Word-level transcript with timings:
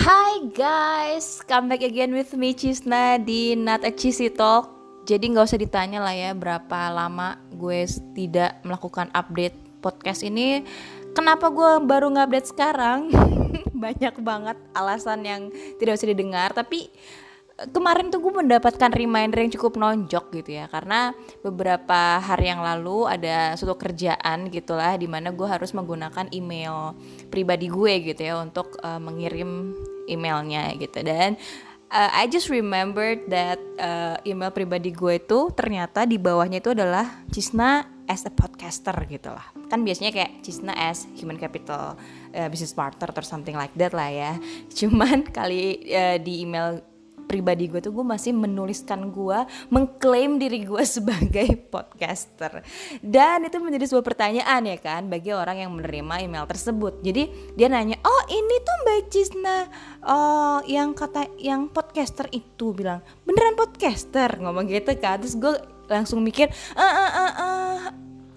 Hai 0.00 0.48
guys, 0.56 1.44
come 1.44 1.68
back 1.68 1.84
again 1.84 2.16
with 2.16 2.32
me 2.32 2.56
Cisna 2.56 3.20
di 3.20 3.52
Not 3.52 3.84
a 3.84 3.92
Cheesy 3.92 4.32
Talk. 4.32 4.72
Jadi 5.04 5.28
nggak 5.28 5.44
usah 5.44 5.60
ditanya 5.60 6.00
lah 6.00 6.16
ya 6.16 6.32
berapa 6.32 6.88
lama 6.88 7.36
gue 7.52 7.84
tidak 8.16 8.64
melakukan 8.64 9.12
update 9.12 9.52
podcast 9.84 10.24
ini. 10.24 10.64
Kenapa 11.12 11.52
gue 11.52 11.84
baru 11.84 12.08
nge-update 12.16 12.48
sekarang? 12.48 13.12
Banyak 13.84 14.24
banget 14.24 14.56
alasan 14.72 15.20
yang 15.20 15.52
tidak 15.76 16.00
usah 16.00 16.08
didengar. 16.08 16.56
Tapi 16.56 16.88
kemarin 17.68 18.08
tuh 18.08 18.24
gue 18.24 18.40
mendapatkan 18.40 18.88
reminder 18.88 19.44
yang 19.44 19.52
cukup 19.52 19.76
nonjok 19.76 20.32
gitu 20.32 20.64
ya. 20.64 20.72
Karena 20.72 21.12
beberapa 21.44 22.16
hari 22.24 22.48
yang 22.48 22.64
lalu 22.64 23.04
ada 23.04 23.52
suatu 23.60 23.76
kerjaan 23.76 24.48
gitulah 24.48 24.96
di 24.96 25.04
mana 25.04 25.28
gue 25.28 25.44
harus 25.44 25.76
menggunakan 25.76 26.32
email 26.32 26.96
pribadi 27.28 27.68
gue 27.68 28.16
gitu 28.16 28.20
ya 28.24 28.40
untuk 28.40 28.80
uh, 28.80 28.96
mengirim 28.96 29.76
emailnya 30.10 30.74
gitu. 30.74 31.06
Dan 31.06 31.38
uh, 31.90 32.10
I 32.14 32.26
just 32.30 32.48
remembered 32.48 33.30
that 33.30 33.58
uh, 33.78 34.16
email 34.26 34.50
pribadi 34.54 34.94
gue 34.94 35.18
itu 35.22 35.50
ternyata 35.54 36.06
di 36.06 36.16
bawahnya 36.16 36.62
itu 36.62 36.74
adalah 36.74 37.06
Cisna 37.30 37.86
as 38.10 38.26
a 38.26 38.32
podcaster 38.34 38.94
gitu 39.06 39.30
lah. 39.30 39.46
Kan 39.70 39.86
biasanya 39.86 40.10
kayak 40.10 40.42
Cisna 40.42 40.74
as 40.74 41.06
human 41.14 41.38
capital 41.38 41.94
uh, 42.34 42.48
business 42.50 42.74
partner 42.74 43.14
or 43.14 43.22
something 43.22 43.54
like 43.54 43.74
that 43.78 43.94
lah 43.94 44.10
ya. 44.10 44.32
Cuman 44.70 45.26
kali 45.36 45.86
uh, 45.90 46.18
di 46.18 46.42
email 46.42 46.82
pribadi 47.30 47.70
gue 47.70 47.78
tuh 47.78 47.94
gue 47.94 48.02
masih 48.02 48.34
menuliskan 48.34 49.14
gue 49.14 49.38
mengklaim 49.70 50.42
diri 50.42 50.66
gue 50.66 50.82
sebagai 50.98 51.46
podcaster. 51.70 52.66
Dan 52.98 53.46
itu 53.46 53.62
menjadi 53.62 53.86
sebuah 53.86 54.02
pertanyaan 54.02 54.66
ya 54.66 54.76
kan 54.82 55.06
bagi 55.06 55.30
orang 55.30 55.62
yang 55.62 55.70
menerima 55.70 56.26
email 56.26 56.50
tersebut. 56.50 56.98
Jadi 57.06 57.54
dia 57.54 57.70
nanya 57.70 58.02
oh 58.02 58.22
ini 58.26 58.56
tuh 58.66 58.76
mbak 58.82 59.00
Cisna 59.14 59.58
oh 60.02 60.58
yang 60.66 60.90
kata 60.90 61.30
yang 61.38 61.70
podcaster 61.70 62.26
itu 62.34 62.74
bilang 62.74 62.98
beneran 63.22 63.54
podcaster? 63.54 64.34
Ngomong 64.42 64.66
gitu 64.66 64.90
kan. 64.98 65.22
Terus 65.22 65.38
gue 65.38 65.54
langsung 65.86 66.18
mikir 66.26 66.50
ah 66.74 66.82
ah 66.82 67.10
ah 67.14 67.32
ah 67.38 67.78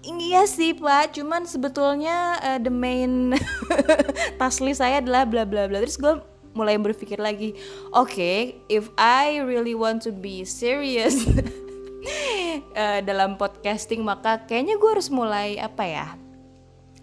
Iya 0.04 0.44
sih 0.44 0.76
pak, 0.76 1.16
cuman 1.16 1.48
sebetulnya 1.48 2.36
uh, 2.44 2.60
the 2.60 2.68
main 2.68 3.32
tasli 4.40 4.76
saya 4.76 5.00
adalah 5.00 5.24
bla 5.24 5.48
bla 5.48 5.64
bla. 5.64 5.80
Terus 5.80 5.96
gue 5.96 6.20
mulai 6.54 6.78
berpikir 6.78 7.18
lagi 7.18 7.58
oke 7.90 8.14
okay, 8.14 8.58
if 8.70 8.88
I 8.96 9.42
really 9.42 9.74
want 9.74 10.06
to 10.06 10.14
be 10.14 10.46
serious 10.46 11.26
uh, 12.78 13.00
dalam 13.08 13.36
podcasting 13.36 14.06
maka 14.06 14.46
kayaknya 14.46 14.78
gue 14.78 14.90
harus 14.90 15.10
mulai 15.10 15.58
apa 15.58 15.84
ya 15.84 16.06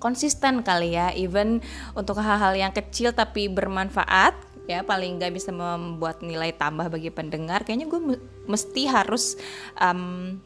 konsisten 0.01 0.65
kali 0.65 0.97
ya 0.97 1.13
even 1.13 1.61
untuk 1.93 2.17
hal-hal 2.17 2.57
yang 2.57 2.73
kecil 2.73 3.13
tapi 3.13 3.45
bermanfaat 3.51 4.33
ya 4.69 4.87
paling 4.87 5.19
nggak 5.19 5.33
bisa 5.35 5.51
membuat 5.51 6.23
nilai 6.23 6.55
tambah 6.55 6.87
bagi 6.87 7.11
pendengar. 7.11 7.67
Kayaknya 7.67 7.87
gue 7.91 8.01
mesti 8.47 8.87
harus 8.87 9.35
um, 9.75 10.39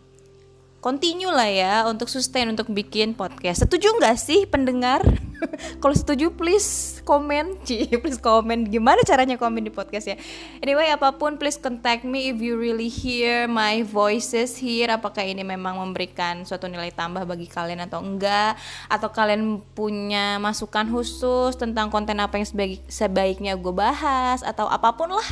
continue 0.85 1.33
lah 1.33 1.49
ya 1.49 1.89
untuk 1.89 2.05
sustain 2.05 2.45
untuk 2.45 2.69
bikin 2.69 3.17
podcast. 3.17 3.65
Setuju 3.65 3.97
nggak 3.97 4.21
sih 4.21 4.45
pendengar? 4.45 5.01
Kalau 5.81 5.97
setuju 5.97 6.29
please 6.29 7.01
komen, 7.01 7.57
Ci, 7.65 7.89
please 7.97 8.21
komen 8.21 8.69
gimana 8.69 9.01
caranya 9.01 9.33
komen 9.33 9.65
di 9.65 9.73
podcast 9.73 10.13
ya. 10.13 10.17
Anyway, 10.61 10.85
apa 10.93 11.17
pun 11.17 11.41
please 11.41 11.57
contact 11.57 12.05
me 12.05 12.29
if 12.29 12.37
you 12.37 12.53
really 12.53 12.85
hear 12.85 13.49
my 13.49 13.81
voices 13.81 14.61
here. 14.61 14.93
Apakah 14.93 15.25
ini 15.25 15.41
memang 15.41 15.81
memberikan 15.81 16.45
suatu 16.45 16.69
nilai 16.69 16.93
tambah 16.93 17.25
bagi 17.25 17.49
kalian 17.49 17.89
atau 17.89 18.05
enggak? 18.05 18.53
Atau 18.85 19.09
kalian 19.09 19.65
punya 19.73 20.37
masukan 20.37 20.85
khusus 20.93 21.57
tentang 21.57 21.89
konten 21.89 22.21
apa 22.21 22.37
yang 22.37 22.45
sebaik, 22.45 22.85
sebaiknya 22.85 23.57
gue 23.57 23.73
bahas 23.73 24.45
atau 24.45 24.69
apa 24.69 24.93
pun 24.93 25.09
lah 25.09 25.29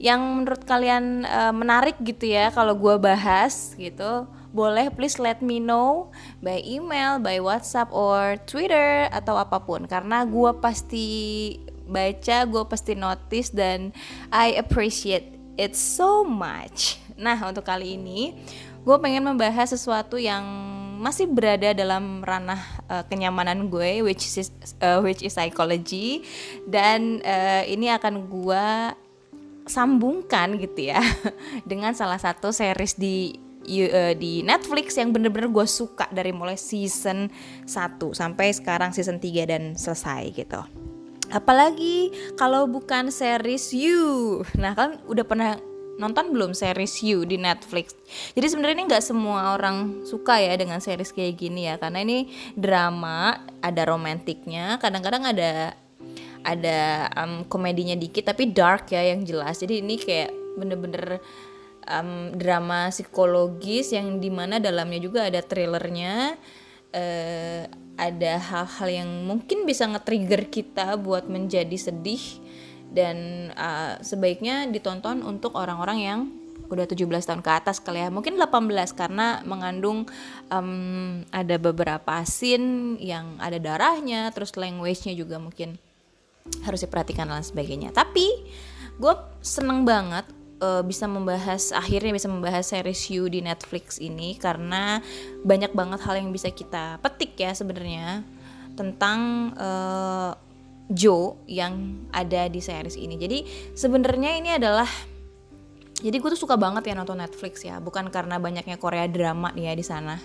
yang 0.00 0.24
menurut 0.40 0.64
kalian 0.64 1.28
uh, 1.28 1.52
menarik 1.52 2.00
gitu 2.00 2.24
ya 2.24 2.48
kalau 2.56 2.72
gue 2.72 2.96
bahas 2.96 3.76
gitu 3.76 4.24
boleh 4.54 4.86
please 4.94 5.18
let 5.18 5.42
me 5.42 5.58
know 5.58 6.14
by 6.38 6.62
email, 6.62 7.18
by 7.18 7.42
WhatsApp 7.42 7.90
or 7.90 8.38
Twitter 8.46 9.10
atau 9.10 9.34
apa 9.34 9.58
pun 9.58 9.90
karena 9.90 10.22
gue 10.22 10.54
pasti 10.62 11.06
baca, 11.90 12.46
gue 12.46 12.62
pasti 12.64 12.94
notice 12.94 13.50
dan 13.50 13.90
I 14.30 14.54
appreciate 14.56 15.34
it 15.58 15.74
so 15.74 16.22
much. 16.22 17.02
Nah 17.18 17.36
untuk 17.42 17.66
kali 17.66 17.98
ini 17.98 18.38
gue 18.86 18.96
pengen 19.02 19.26
membahas 19.26 19.74
sesuatu 19.74 20.20
yang 20.20 20.46
masih 21.02 21.26
berada 21.26 21.74
dalam 21.74 22.22
ranah 22.22 22.62
uh, 22.86 23.02
kenyamanan 23.10 23.66
gue 23.66 24.06
which 24.06 24.22
is 24.24 24.54
uh, 24.78 25.02
which 25.02 25.20
is 25.26 25.34
psychology 25.34 26.22
dan 26.70 27.18
uh, 27.26 27.66
ini 27.66 27.90
akan 27.90 28.30
gue 28.30 28.66
sambungkan 29.64 30.60
gitu 30.60 30.92
ya 30.92 31.00
dengan 31.70 31.96
salah 31.96 32.20
satu 32.20 32.52
series 32.52 32.94
di 32.94 33.43
uh, 33.66 34.14
di 34.14 34.44
Netflix 34.44 34.96
yang 35.00 35.10
bener-bener 35.10 35.48
gue 35.50 35.66
suka 35.66 36.06
dari 36.12 36.30
mulai 36.30 36.54
season 36.56 37.32
1 37.64 37.98
sampai 38.12 38.52
sekarang 38.52 38.92
season 38.92 39.18
3 39.18 39.50
dan 39.50 39.62
selesai 39.74 40.30
gitu. 40.32 40.60
Apalagi 41.32 42.12
kalau 42.38 42.68
bukan 42.68 43.08
series 43.08 43.74
You. 43.74 44.44
Nah, 44.60 44.76
kan 44.76 45.02
udah 45.08 45.24
pernah 45.26 45.58
nonton 45.98 46.30
belum 46.30 46.52
series 46.52 47.02
You 47.02 47.26
di 47.26 47.40
Netflix? 47.40 47.96
Jadi 48.36 48.46
sebenarnya 48.46 48.76
ini 48.78 48.84
nggak 48.86 49.04
semua 49.04 49.56
orang 49.56 50.06
suka 50.06 50.38
ya 50.38 50.54
dengan 50.54 50.78
series 50.78 51.10
kayak 51.10 51.34
gini 51.34 51.66
ya, 51.66 51.80
karena 51.80 52.04
ini 52.04 52.30
drama, 52.54 53.40
ada 53.64 53.82
romantiknya, 53.88 54.78
kadang-kadang 54.78 55.24
ada 55.26 55.74
ada 56.44 57.08
um, 57.16 57.42
komedinya 57.48 57.96
dikit 57.96 58.28
tapi 58.28 58.52
dark 58.52 58.92
ya 58.92 59.00
yang 59.00 59.24
jelas. 59.24 59.58
Jadi 59.58 59.80
ini 59.80 59.96
kayak 59.96 60.30
bener-bener 60.54 61.18
um, 61.88 62.34
drama 62.34 62.88
psikologis 62.90 63.92
yang 63.92 64.18
di 64.18 64.28
mana 64.28 64.60
dalamnya 64.60 65.00
juga 65.00 65.28
ada 65.28 65.40
thrillernya 65.44 66.36
uh, 66.94 67.62
ada 67.94 68.32
hal-hal 68.42 68.88
yang 68.90 69.10
mungkin 69.26 69.62
bisa 69.62 69.86
nge-trigger 69.86 70.50
kita 70.50 70.98
buat 70.98 71.30
menjadi 71.30 71.78
sedih 71.78 72.42
dan 72.90 73.50
uh, 73.54 73.98
sebaiknya 74.02 74.66
ditonton 74.70 75.22
untuk 75.22 75.54
orang-orang 75.54 75.98
yang 76.02 76.20
udah 76.70 76.86
17 76.88 77.06
tahun 77.06 77.42
ke 77.42 77.50
atas 77.50 77.78
kali 77.82 78.02
ya. 78.02 78.08
Mungkin 78.10 78.38
18 78.40 78.94
karena 78.94 79.42
mengandung 79.44 80.06
um, 80.48 81.22
ada 81.30 81.56
beberapa 81.58 82.22
scene 82.26 82.96
yang 82.98 83.36
ada 83.38 83.58
darahnya 83.60 84.30
terus 84.32 84.54
language-nya 84.58 85.14
juga 85.14 85.38
mungkin 85.38 85.76
harus 86.64 86.82
diperhatikan 86.82 87.28
dan 87.28 87.44
sebagainya. 87.44 87.90
Tapi 87.92 88.26
gue 88.98 89.14
seneng 89.42 89.82
banget 89.82 90.24
uh, 90.60 90.82
bisa 90.84 91.08
membahas 91.08 91.72
akhirnya 91.74 92.12
bisa 92.14 92.28
membahas 92.28 92.66
series 92.66 93.10
You 93.10 93.30
di 93.30 93.40
Netflix 93.40 93.98
ini 93.98 94.36
karena 94.36 95.00
banyak 95.42 95.72
banget 95.72 96.00
hal 96.04 96.20
yang 96.20 96.30
bisa 96.34 96.50
kita 96.50 96.98
petik 97.00 97.38
ya 97.38 97.54
sebenarnya 97.54 98.22
tentang 98.74 99.50
uh, 99.54 100.34
Joe 100.92 101.40
yang 101.48 102.04
ada 102.12 102.44
di 102.50 102.60
series 102.60 103.00
ini. 103.00 103.16
Jadi 103.16 103.38
sebenarnya 103.72 104.36
ini 104.36 104.52
adalah 104.52 104.88
jadi 106.04 106.20
gue 106.20 106.30
tuh 106.36 106.44
suka 106.44 106.60
banget 106.60 106.92
ya 106.92 106.94
nonton 107.00 107.16
Netflix 107.16 107.64
ya. 107.64 107.80
Bukan 107.80 108.12
karena 108.12 108.36
banyaknya 108.36 108.76
Korea 108.76 109.08
drama 109.08 109.48
nih 109.56 109.72
ya 109.72 109.74
di 109.74 109.80
sana. 109.80 110.20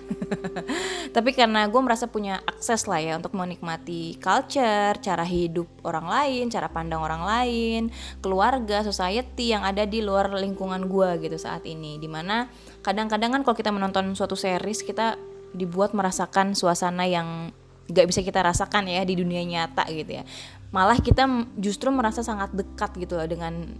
Tapi 1.15 1.31
karena 1.31 1.71
gue 1.71 1.79
merasa 1.79 2.11
punya 2.11 2.43
akses 2.43 2.83
lah 2.83 2.99
ya 2.99 3.15
untuk 3.15 3.31
menikmati 3.31 4.19
culture 4.19 4.99
cara 4.99 5.23
hidup 5.23 5.71
orang 5.87 6.11
lain 6.11 6.51
cara 6.51 6.67
pandang 6.67 6.99
orang 6.99 7.23
lain 7.23 7.81
keluarga 8.19 8.83
society 8.83 9.55
yang 9.55 9.63
ada 9.63 9.87
di 9.87 10.03
luar 10.03 10.27
lingkungan 10.35 10.83
gue 10.91 11.23
gitu 11.23 11.39
saat 11.39 11.63
ini. 11.63 11.95
Di 11.95 12.11
mana 12.11 12.51
kadang-kadang 12.83 13.39
kan 13.39 13.41
kalau 13.47 13.55
kita 13.55 13.71
menonton 13.71 14.11
suatu 14.19 14.35
series 14.35 14.83
kita 14.83 15.15
dibuat 15.55 15.95
merasakan 15.95 16.59
suasana 16.59 17.07
yang 17.07 17.55
gak 17.87 18.05
bisa 18.05 18.19
kita 18.19 18.43
rasakan 18.43 18.91
ya 18.91 19.07
di 19.07 19.15
dunia 19.15 19.47
nyata 19.47 19.87
gitu 19.95 20.19
ya. 20.19 20.27
Malah 20.75 20.99
kita 20.99 21.23
justru 21.55 21.87
merasa 21.87 22.19
sangat 22.19 22.51
dekat 22.51 22.99
gitu 22.99 23.15
loh 23.15 23.31
dengan 23.31 23.79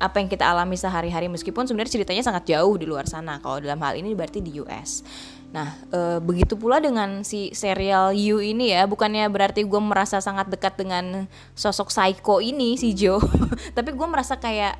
apa 0.00 0.16
yang 0.16 0.32
kita 0.32 0.48
alami 0.48 0.80
sehari-hari 0.80 1.28
meskipun 1.28 1.68
sebenarnya 1.68 2.00
ceritanya 2.00 2.24
sangat 2.24 2.48
jauh 2.48 2.74
di 2.80 2.88
luar 2.88 3.04
sana. 3.04 3.36
Kalau 3.44 3.60
dalam 3.60 3.76
hal 3.84 4.00
ini 4.00 4.16
berarti 4.16 4.40
di 4.40 4.56
US 4.64 5.04
nah 5.50 5.74
e, 5.90 6.22
begitu 6.22 6.54
pula 6.54 6.78
dengan 6.78 7.26
si 7.26 7.50
serial 7.52 8.16
You 8.16 8.40
ini 8.40 8.72
ya. 8.72 8.88
Bukannya 8.88 9.28
berarti 9.28 9.66
gue 9.66 9.82
merasa 9.82 10.22
sangat 10.22 10.48
dekat 10.48 10.78
dengan 10.78 11.26
sosok 11.52 11.92
psycho 11.92 12.40
ini 12.40 12.80
si 12.80 12.96
Joe. 12.96 13.20
Tapi 13.76 13.90
gue 13.92 14.06
merasa 14.08 14.40
kayak 14.40 14.78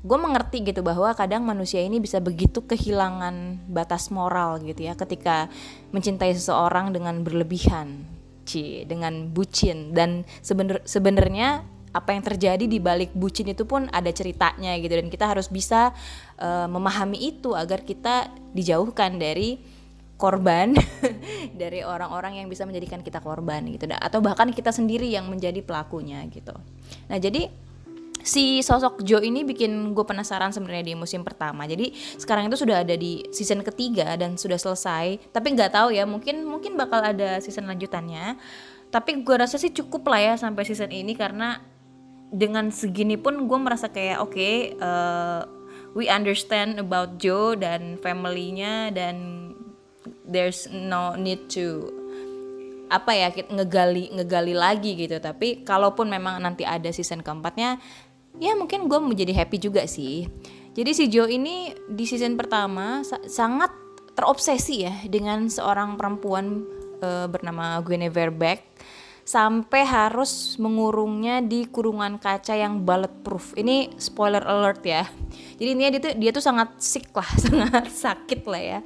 gue 0.00 0.18
mengerti 0.18 0.66
gitu 0.66 0.82
bahwa 0.82 1.12
kadang 1.14 1.44
manusia 1.46 1.78
ini 1.78 2.02
bisa 2.02 2.18
begitu 2.18 2.64
kehilangan 2.66 3.64
batas 3.70 4.10
moral 4.10 4.58
gitu 4.60 4.82
ya. 4.82 4.98
Ketika 4.98 5.46
mencintai 5.94 6.34
seseorang 6.34 6.90
dengan 6.90 7.22
berlebihan 7.22 8.20
Ci, 8.50 8.82
dengan 8.90 9.30
bucin. 9.30 9.94
Dan 9.94 10.26
sebenarnya 10.82 11.62
apa 11.90 12.14
yang 12.14 12.22
terjadi 12.22 12.64
di 12.70 12.78
balik 12.78 13.10
bucin 13.18 13.50
itu 13.50 13.66
pun 13.66 13.90
ada 13.90 14.10
ceritanya 14.14 14.78
gitu 14.78 14.94
dan 14.94 15.10
kita 15.10 15.26
harus 15.26 15.50
bisa 15.50 15.90
uh, 16.38 16.70
memahami 16.70 17.18
itu 17.18 17.50
agar 17.58 17.82
kita 17.82 18.30
dijauhkan 18.54 19.18
dari 19.18 19.58
korban 20.20 20.76
dari 21.60 21.80
orang-orang 21.80 22.44
yang 22.44 22.46
bisa 22.46 22.68
menjadikan 22.68 23.00
kita 23.00 23.24
korban 23.24 23.64
gitu 23.72 23.88
atau 23.88 24.20
bahkan 24.20 24.52
kita 24.52 24.68
sendiri 24.70 25.08
yang 25.08 25.26
menjadi 25.26 25.64
pelakunya 25.64 26.20
gitu. 26.28 26.52
Nah, 27.08 27.16
jadi 27.16 27.48
si 28.20 28.60
sosok 28.60 29.00
Joe 29.00 29.24
ini 29.24 29.48
bikin 29.48 29.96
gue 29.96 30.04
penasaran 30.04 30.52
sebenarnya 30.52 30.92
di 30.92 30.94
musim 30.94 31.24
pertama. 31.24 31.64
Jadi 31.64 31.96
sekarang 32.20 32.52
itu 32.52 32.60
sudah 32.60 32.84
ada 32.84 32.92
di 32.94 33.24
season 33.32 33.64
ketiga 33.64 34.12
dan 34.20 34.36
sudah 34.36 34.60
selesai. 34.60 35.32
Tapi 35.32 35.46
nggak 35.56 35.72
tahu 35.72 35.96
ya, 35.96 36.04
mungkin 36.04 36.44
mungkin 36.44 36.76
bakal 36.76 37.00
ada 37.00 37.40
season 37.40 37.64
lanjutannya. 37.64 38.36
Tapi 38.92 39.24
gue 39.24 39.36
rasa 39.40 39.56
sih 39.56 39.72
cukup 39.72 40.04
lah 40.10 40.20
ya 40.20 40.34
sampai 40.36 40.68
season 40.68 40.92
ini 40.92 41.16
karena 41.16 41.62
dengan 42.30 42.70
segini 42.70 43.18
pun 43.18 43.50
gue 43.50 43.58
merasa 43.58 43.90
kayak 43.90 44.22
oke, 44.22 44.34
okay, 44.34 44.74
uh, 44.78 45.42
we 45.98 46.06
understand 46.06 46.78
about 46.78 47.18
Joe 47.18 47.58
dan 47.58 47.98
familynya 47.98 48.94
dan 48.94 49.50
there's 50.22 50.70
no 50.70 51.18
need 51.18 51.50
to 51.50 51.90
apa 52.90 53.14
ya 53.14 53.28
ngegali 53.30 54.14
ngegali 54.14 54.54
lagi 54.54 54.94
gitu. 54.94 55.18
Tapi 55.18 55.62
kalaupun 55.66 56.10
memang 56.10 56.42
nanti 56.42 56.62
ada 56.66 56.90
season 56.90 57.22
keempatnya 57.22 57.78
ya 58.38 58.54
mungkin 58.54 58.86
gue 58.86 58.98
menjadi 59.02 59.34
happy 59.34 59.58
juga 59.58 59.86
sih. 59.86 60.30
Jadi 60.70 60.90
si 60.94 61.04
Joe 61.10 61.26
ini 61.26 61.74
di 61.90 62.06
season 62.06 62.38
pertama 62.38 63.02
sa 63.02 63.18
sangat 63.26 63.74
terobsesi 64.14 64.86
ya 64.86 64.94
dengan 65.10 65.50
seorang 65.50 65.98
perempuan 65.98 66.62
uh, 67.02 67.26
bernama 67.26 67.82
Guinevere 67.82 68.30
Beck 68.30 68.69
sampai 69.24 69.86
harus 69.86 70.56
mengurungnya 70.58 71.40
di 71.44 71.66
kurungan 71.68 72.18
kaca 72.18 72.56
yang 72.56 72.82
bulletproof. 72.82 73.54
Ini 73.54 73.94
spoiler 74.00 74.42
alert 74.42 74.82
ya. 74.82 75.04
Jadi 75.56 75.68
ini 75.70 75.82
dia 75.92 76.00
tuh 76.00 76.12
dia 76.18 76.30
tuh 76.34 76.44
sangat 76.44 76.76
sick 76.82 77.10
lah, 77.14 77.28
sangat 77.44 77.86
sakit 77.90 78.40
lah 78.48 78.62
ya. 78.62 78.80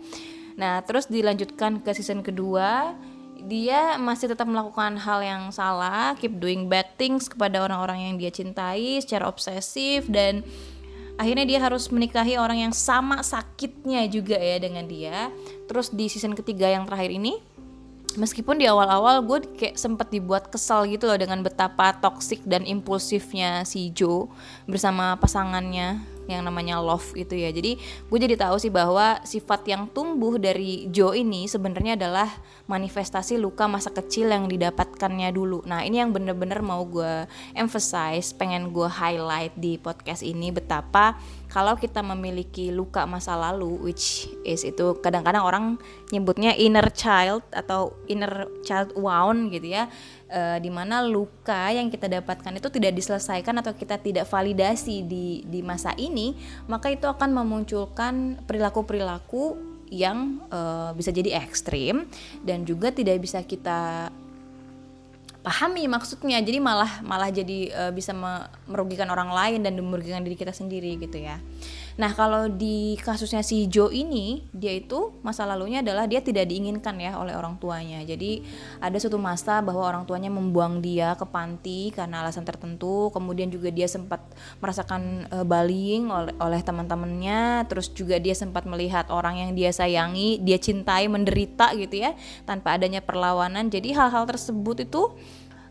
Nah, 0.55 0.83
terus 0.87 1.11
dilanjutkan 1.11 1.83
ke 1.83 1.91
season 1.97 2.23
kedua 2.23 2.95
dia 3.45 4.01
masih 4.01 4.33
tetap 4.33 4.49
melakukan 4.49 4.97
hal 4.97 5.21
yang 5.21 5.43
salah, 5.53 6.17
keep 6.17 6.41
doing 6.41 6.65
bad 6.65 6.89
things 6.97 7.29
kepada 7.29 7.61
orang-orang 7.61 8.09
yang 8.09 8.15
dia 8.17 8.33
cintai 8.33 9.05
secara 9.05 9.29
obsesif 9.29 10.09
dan 10.09 10.41
akhirnya 11.21 11.45
dia 11.45 11.61
harus 11.61 11.93
menikahi 11.93 12.41
orang 12.41 12.65
yang 12.65 12.75
sama 12.75 13.21
sakitnya 13.21 14.09
juga 14.09 14.41
ya 14.41 14.57
dengan 14.57 14.89
dia. 14.89 15.29
Terus 15.69 15.93
di 15.93 16.09
season 16.09 16.33
ketiga 16.33 16.73
yang 16.73 16.89
terakhir 16.89 17.13
ini 17.13 17.37
meskipun 18.17 18.59
di 18.59 18.67
awal-awal 18.67 19.23
gue 19.27 19.39
kayak 19.59 19.77
sempet 19.77 20.11
dibuat 20.15 20.49
kesal 20.49 20.87
gitu 20.87 21.11
loh 21.11 21.19
dengan 21.19 21.43
betapa 21.43 21.95
toksik 21.99 22.43
dan 22.47 22.63
impulsifnya 22.65 23.67
si 23.67 23.91
Joe 23.91 24.31
bersama 24.67 25.19
pasangannya 25.19 26.14
yang 26.31 26.45
namanya 26.45 26.81
love 26.81 27.13
itu 27.15 27.37
ya. 27.37 27.51
Jadi 27.53 27.77
gue 27.81 28.19
jadi 28.19 28.37
tahu 28.39 28.57
sih 28.61 28.73
bahwa 28.73 29.21
sifat 29.25 29.69
yang 29.69 29.89
tumbuh 29.91 30.37
dari 30.41 30.89
Joe 30.89 31.17
ini 31.17 31.47
sebenarnya 31.47 31.97
adalah 32.01 32.29
manifestasi 32.65 33.37
luka 33.37 33.69
masa 33.69 33.93
kecil 33.93 34.33
yang 34.33 34.49
didapatkannya 34.49 35.29
dulu. 35.35 35.63
Nah 35.69 35.85
ini 35.85 36.01
yang 36.01 36.11
bener-bener 36.11 36.65
mau 36.65 36.85
gue 36.89 37.29
emphasize 37.53 38.33
pengen 38.33 38.73
gue 38.73 38.89
highlight 38.89 39.53
di 39.59 39.77
podcast 39.77 40.25
ini 40.25 40.49
betapa 40.49 41.17
kalau 41.55 41.79
kita 41.79 42.03
memiliki 42.03 42.75
luka 42.75 43.07
masa 43.07 43.39
lalu 43.39 43.79
which 43.79 44.27
is 44.43 44.67
itu 44.67 44.99
kadang-kadang 44.99 45.45
orang 45.47 45.65
nyebutnya 46.11 46.51
inner 46.59 46.91
child 46.91 47.47
atau 47.55 47.95
inner 48.11 48.51
child 48.67 48.91
wound 48.99 49.55
gitu 49.55 49.71
ya 49.71 49.87
e, 50.35 50.59
di 50.59 50.71
mana 50.75 51.07
luka 51.07 51.71
yang 51.71 51.87
kita 51.87 52.11
dapatkan 52.11 52.59
itu 52.59 52.67
tidak 52.75 52.99
diselesaikan 52.99 53.55
atau 53.63 53.71
kita 53.71 54.03
tidak 54.03 54.27
validasi 54.27 55.07
di 55.07 55.47
di 55.47 55.63
masa 55.63 55.95
ini 55.95 56.35
maka 56.67 56.91
itu 56.91 57.07
akan 57.07 57.31
memunculkan 57.31 58.43
perilaku-perilaku 58.43 59.55
yang 59.95 60.43
e, 60.51 60.61
bisa 60.99 61.15
jadi 61.15 61.39
ekstrim 61.39 62.11
dan 62.43 62.67
juga 62.67 62.91
tidak 62.91 63.23
bisa 63.23 63.39
kita 63.47 64.11
pahami 65.45 65.85
maksudnya. 65.87 66.41
Jadi 66.41 66.57
malah 66.57 67.05
malah 67.05 67.29
jadi 67.29 67.69
uh, 67.69 67.93
bisa 67.93 68.17
merugikan 68.65 69.13
orang 69.13 69.29
lain 69.29 69.61
dan 69.61 69.77
merugikan 69.77 70.25
diri 70.25 70.41
kita 70.41 70.57
sendiri 70.57 70.97
gitu 70.97 71.21
ya 71.21 71.37
nah 71.95 72.11
kalau 72.11 72.51
di 72.51 72.99
kasusnya 72.99 73.47
si 73.47 73.71
Joe 73.71 73.95
ini 73.95 74.43
dia 74.51 74.75
itu 74.75 75.15
masa 75.23 75.47
lalunya 75.47 75.79
adalah 75.79 76.11
dia 76.11 76.19
tidak 76.19 76.51
diinginkan 76.51 76.99
ya 76.99 77.15
oleh 77.15 77.39
orang 77.39 77.55
tuanya. 77.63 78.03
Jadi 78.03 78.43
ada 78.83 78.99
suatu 78.99 79.15
masa 79.15 79.63
bahwa 79.63 79.87
orang 79.87 80.03
tuanya 80.03 80.27
membuang 80.27 80.83
dia 80.83 81.15
ke 81.15 81.23
panti 81.23 81.95
karena 81.95 82.27
alasan 82.27 82.43
tertentu. 82.43 83.15
Kemudian 83.15 83.47
juga 83.47 83.71
dia 83.71 83.87
sempat 83.87 84.27
merasakan 84.59 85.31
uh, 85.31 85.47
bullying 85.47 86.11
oleh, 86.11 86.35
oleh 86.43 86.61
teman-temannya. 86.67 87.71
Terus 87.71 87.95
juga 87.95 88.19
dia 88.19 88.35
sempat 88.35 88.67
melihat 88.67 89.07
orang 89.15 89.39
yang 89.39 89.51
dia 89.55 89.71
sayangi 89.71 90.43
dia 90.43 90.59
cintai 90.59 91.07
menderita 91.07 91.71
gitu 91.79 92.03
ya 92.03 92.19
tanpa 92.43 92.75
adanya 92.75 92.99
perlawanan. 93.07 93.71
Jadi 93.71 93.95
hal-hal 93.95 94.27
tersebut 94.27 94.83
itu 94.83 95.15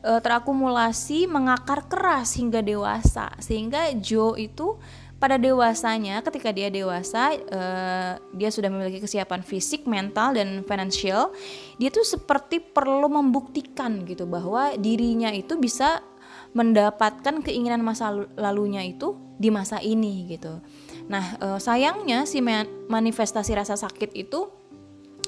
uh, 0.03 0.19
terakumulasi 0.19 1.25
mengakar 1.25 1.87
keras 1.87 2.35
hingga 2.39 2.59
dewasa. 2.59 3.31
Sehingga 3.39 3.91
Joe 3.97 4.39
itu 4.39 4.79
pada 5.23 5.39
dewasanya 5.39 6.19
ketika 6.19 6.51
dia 6.51 6.67
dewasa 6.67 7.31
uh, 7.31 8.19
dia 8.35 8.51
sudah 8.51 8.67
memiliki 8.67 8.99
kesiapan 8.99 9.39
fisik 9.39 9.87
mental 9.87 10.35
dan 10.35 10.67
financial 10.67 11.31
dia 11.79 11.87
tuh 11.87 12.03
seperti 12.03 12.59
perlu 12.59 13.07
membuktikan 13.07 14.03
gitu 14.03 14.27
bahwa 14.27 14.75
dirinya 14.75 15.31
itu 15.31 15.55
bisa 15.55 16.03
mendapatkan 16.51 17.39
keinginan 17.39 17.79
masa 17.79 18.11
lalunya 18.35 18.83
itu 18.83 19.15
di 19.39 19.47
masa 19.47 19.79
ini 19.79 20.27
gitu. 20.27 20.59
Nah 21.07 21.39
uh, 21.39 21.55
sayangnya 21.55 22.27
si 22.27 22.43
manifestasi 22.91 23.55
rasa 23.55 23.79
sakit 23.79 24.11
itu 24.19 24.51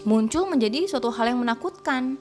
muncul 0.03 0.43
menjadi 0.51 0.91
suatu 0.91 1.07
hal 1.07 1.31
yang 1.31 1.39
menakutkan 1.39 2.19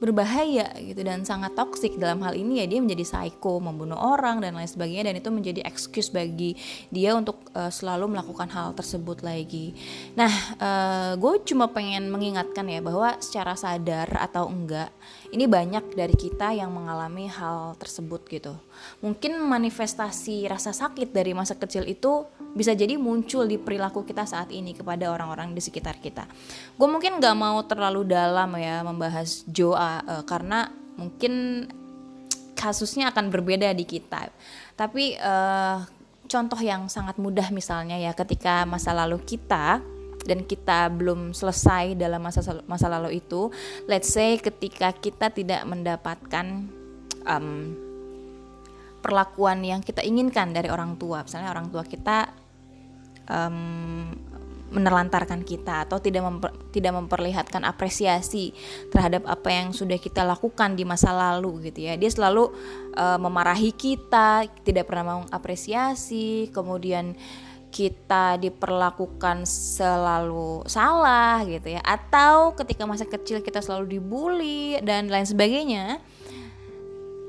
berbahaya 0.00 0.72
gitu 0.80 1.04
dan 1.04 1.28
sangat 1.28 1.52
toksik 1.52 2.00
dalam 2.00 2.24
hal 2.24 2.32
ini 2.32 2.64
ya 2.64 2.66
dia 2.66 2.80
menjadi 2.80 3.04
psycho 3.04 3.60
membunuh 3.60 4.00
orang 4.00 4.40
dan 4.40 4.56
lain 4.56 4.64
sebagainya 4.66 5.12
dan 5.12 5.20
itu 5.20 5.28
menjadi 5.28 5.60
excuse 5.68 6.08
bagi 6.08 6.56
dia 6.88 7.12
untuk 7.12 7.44
uh, 7.52 7.68
selalu 7.68 8.16
melakukan 8.16 8.48
hal 8.48 8.72
tersebut 8.72 9.20
lagi 9.20 9.76
nah 10.16 10.32
uh, 10.56 11.12
gue 11.20 11.44
cuma 11.44 11.68
pengen 11.68 12.08
mengingatkan 12.08 12.64
ya 12.64 12.80
bahwa 12.80 13.20
secara 13.20 13.52
sadar 13.52 14.08
atau 14.16 14.48
enggak 14.48 14.88
ini 15.36 15.44
banyak 15.44 15.92
dari 15.92 16.16
kita 16.16 16.56
yang 16.56 16.72
mengalami 16.72 17.28
hal 17.28 17.76
tersebut 17.76 18.24
gitu 18.32 18.56
mungkin 19.04 19.36
manifestasi 19.36 20.48
rasa 20.48 20.72
sakit 20.72 21.12
dari 21.12 21.36
masa 21.36 21.60
kecil 21.60 21.84
itu 21.84 22.24
bisa 22.50 22.74
jadi 22.74 22.98
muncul 22.98 23.46
di 23.46 23.60
perilaku 23.60 24.02
kita 24.02 24.26
saat 24.26 24.50
ini 24.50 24.74
kepada 24.74 25.06
orang-orang 25.14 25.54
di 25.54 25.62
sekitar 25.62 26.02
kita. 26.02 26.26
Gue 26.74 26.88
mungkin 26.90 27.22
gak 27.22 27.36
mau 27.38 27.62
terlalu 27.62 28.10
dalam 28.10 28.50
ya 28.58 28.82
membahas 28.82 29.46
Joa 29.46 29.89
uh, 30.06 30.24
karena 30.28 30.70
mungkin 30.94 31.66
kasusnya 32.54 33.08
akan 33.10 33.32
berbeda 33.32 33.72
di 33.72 33.88
kita. 33.88 34.28
Tapi 34.76 35.16
uh, 35.16 35.80
contoh 36.28 36.60
yang 36.60 36.86
sangat 36.92 37.16
mudah 37.16 37.48
misalnya 37.50 37.96
ya 37.96 38.12
ketika 38.12 38.68
masa 38.68 38.92
lalu 38.92 39.18
kita 39.24 39.80
dan 40.20 40.44
kita 40.44 40.92
belum 40.92 41.32
selesai 41.32 41.96
dalam 41.96 42.20
masa 42.20 42.44
masa 42.68 42.86
lalu 42.92 43.18
itu, 43.24 43.48
let's 43.88 44.12
say 44.12 44.36
ketika 44.36 44.92
kita 44.92 45.32
tidak 45.32 45.64
mendapatkan 45.64 46.68
um, 47.24 47.72
perlakuan 49.00 49.64
yang 49.64 49.80
kita 49.80 50.04
inginkan 50.04 50.52
dari 50.52 50.68
orang 50.68 51.00
tua, 51.00 51.24
misalnya 51.24 51.48
orang 51.48 51.72
tua 51.72 51.82
kita 51.88 52.28
um, 53.32 54.12
menelantarkan 54.70 55.42
kita 55.42 55.86
atau 55.86 55.98
tidak 55.98 56.22
memper, 56.24 56.50
tidak 56.70 56.94
memperlihatkan 56.94 57.66
apresiasi 57.66 58.54
terhadap 58.88 59.26
apa 59.26 59.50
yang 59.50 59.74
sudah 59.74 59.98
kita 59.98 60.22
lakukan 60.22 60.78
di 60.78 60.86
masa 60.86 61.10
lalu 61.10 61.70
gitu 61.70 61.90
ya. 61.90 61.98
Dia 61.98 62.10
selalu 62.10 62.50
uh, 62.94 63.18
memarahi 63.18 63.74
kita, 63.74 64.46
tidak 64.62 64.86
pernah 64.86 65.22
mengapresiasi, 65.22 66.54
kemudian 66.54 67.18
kita 67.70 68.34
diperlakukan 68.42 69.46
selalu 69.46 70.66
salah 70.66 71.46
gitu 71.46 71.78
ya 71.78 71.80
atau 71.86 72.52
ketika 72.58 72.82
masa 72.82 73.06
kecil 73.06 73.46
kita 73.46 73.62
selalu 73.62 73.96
dibully 73.96 74.82
dan 74.82 75.06
lain 75.06 75.22
sebagainya 75.22 76.02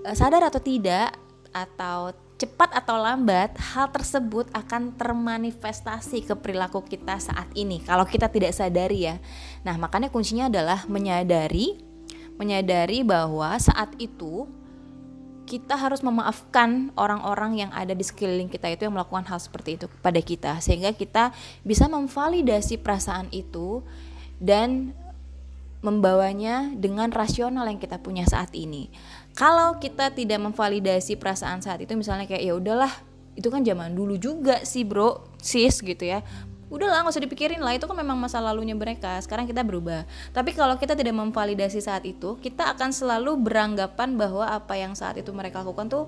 eh, 0.02 0.16
sadar 0.18 0.50
atau 0.50 0.58
tidak 0.58 1.14
atau 1.54 2.10
cepat 2.42 2.74
atau 2.74 2.98
lambat 2.98 3.54
hal 3.54 3.94
tersebut 3.94 4.50
akan 4.50 4.98
termanifestasi 4.98 6.26
ke 6.26 6.34
perilaku 6.34 6.82
kita 6.82 7.22
saat 7.22 7.46
ini 7.54 7.86
kalau 7.86 8.02
kita 8.02 8.34
tidak 8.34 8.58
sadari 8.58 9.06
ya. 9.06 9.22
Nah, 9.62 9.78
makanya 9.78 10.10
kuncinya 10.10 10.50
adalah 10.50 10.90
menyadari 10.90 11.78
menyadari 12.42 13.06
bahwa 13.06 13.54
saat 13.62 13.94
itu 14.02 14.50
kita 15.46 15.78
harus 15.78 16.02
memaafkan 16.02 16.90
orang-orang 16.98 17.62
yang 17.68 17.72
ada 17.76 17.94
di 17.94 18.02
sekeliling 18.02 18.50
kita 18.50 18.74
itu 18.74 18.90
yang 18.90 18.98
melakukan 18.98 19.30
hal 19.30 19.38
seperti 19.38 19.78
itu 19.78 19.86
pada 20.02 20.18
kita 20.18 20.58
sehingga 20.64 20.98
kita 20.98 21.36
bisa 21.62 21.86
memvalidasi 21.86 22.82
perasaan 22.82 23.30
itu 23.30 23.86
dan 24.42 24.98
membawanya 25.82 26.72
dengan 26.78 27.10
rasional 27.14 27.66
yang 27.66 27.78
kita 27.78 28.02
punya 28.02 28.26
saat 28.26 28.54
ini 28.54 28.90
kalau 29.32 29.80
kita 29.80 30.12
tidak 30.12 30.40
memvalidasi 30.44 31.16
perasaan 31.16 31.64
saat 31.64 31.80
itu 31.80 31.96
misalnya 31.96 32.28
kayak 32.28 32.44
ya 32.44 32.54
udahlah 32.56 32.92
itu 33.36 33.48
kan 33.48 33.64
zaman 33.64 33.96
dulu 33.96 34.20
juga 34.20 34.60
sih 34.68 34.84
bro 34.84 35.24
sis 35.40 35.80
gitu 35.80 36.04
ya. 36.04 36.20
Udahlah 36.72 37.04
nggak 37.04 37.16
usah 37.16 37.24
dipikirin 37.24 37.60
lah 37.60 37.76
itu 37.76 37.84
kan 37.84 37.96
memang 38.00 38.16
masa 38.16 38.40
lalunya 38.40 38.76
mereka 38.76 39.20
sekarang 39.20 39.44
kita 39.44 39.64
berubah. 39.64 40.08
Tapi 40.32 40.56
kalau 40.56 40.80
kita 40.80 40.96
tidak 40.96 41.16
memvalidasi 41.16 41.84
saat 41.84 42.08
itu 42.08 42.40
kita 42.40 42.76
akan 42.76 42.96
selalu 42.96 43.36
beranggapan 43.40 44.16
bahwa 44.16 44.48
apa 44.48 44.80
yang 44.80 44.96
saat 44.96 45.20
itu 45.20 45.36
mereka 45.36 45.64
lakukan 45.64 45.92
tuh 45.92 46.08